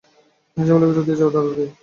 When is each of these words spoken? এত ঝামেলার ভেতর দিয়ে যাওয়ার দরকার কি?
এত 0.57 0.65
ঝামেলার 0.67 0.87
ভেতর 0.89 1.03
দিয়ে 1.07 1.19
যাওয়ার 1.19 1.35
দরকার 1.35 1.53
কি? 1.57 1.65